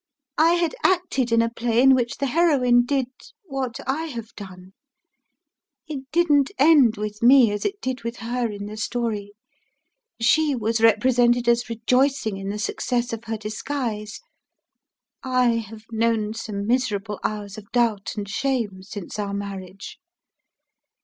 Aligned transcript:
I 0.39 0.53
had 0.53 0.73
acted 0.83 1.31
in 1.31 1.43
a 1.43 1.53
play 1.53 1.79
in 1.79 1.93
which 1.93 2.17
the 2.17 2.25
heroine 2.25 2.85
did 2.87 3.05
what 3.45 3.75
I 3.85 4.05
have 4.05 4.33
done. 4.35 4.73
It 5.87 6.11
didn't 6.11 6.49
end 6.57 6.97
with 6.97 7.21
me 7.21 7.51
as 7.51 7.65
it 7.65 7.79
did 7.81 8.01
with 8.03 8.15
her 8.15 8.49
in 8.49 8.65
the 8.65 8.77
story. 8.77 9.33
She 10.19 10.55
was 10.55 10.81
represented 10.81 11.47
as 11.47 11.69
rejoicing 11.69 12.37
in 12.37 12.49
the 12.49 12.57
success 12.57 13.13
of 13.13 13.25
her 13.25 13.37
disguise. 13.37 14.21
I 15.21 15.57
have 15.57 15.83
known 15.91 16.33
some 16.33 16.65
miserable 16.65 17.19
hours 17.23 17.59
of 17.59 17.71
doubt 17.71 18.15
and 18.15 18.27
shame 18.27 18.81
since 18.81 19.19
our 19.19 19.35
marriage. 19.35 19.99